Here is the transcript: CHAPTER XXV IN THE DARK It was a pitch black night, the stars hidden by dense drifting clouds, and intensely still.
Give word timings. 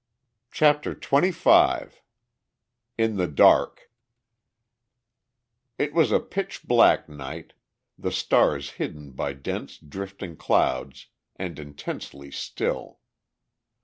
CHAPTER 0.49 0.95
XXV 0.95 1.91
IN 2.97 3.17
THE 3.17 3.27
DARK 3.27 3.91
It 5.77 5.93
was 5.93 6.11
a 6.11 6.19
pitch 6.19 6.63
black 6.63 7.07
night, 7.07 7.53
the 7.99 8.11
stars 8.11 8.71
hidden 8.81 9.11
by 9.11 9.33
dense 9.33 9.77
drifting 9.77 10.37
clouds, 10.37 11.05
and 11.35 11.59
intensely 11.59 12.31
still. 12.31 12.97